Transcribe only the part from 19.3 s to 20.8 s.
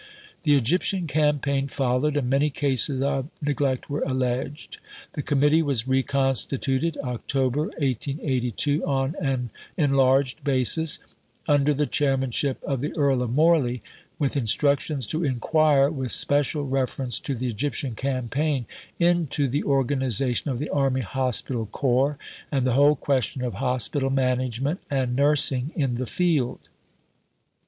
the organization of the